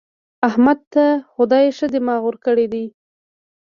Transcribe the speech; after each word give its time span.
احمد 0.47 0.79
ته 0.93 1.05
خدای 1.33 1.65
ښه 1.77 1.87
دماغ 1.93 2.21
ورکړی 2.25 2.65
دی. 2.73 2.85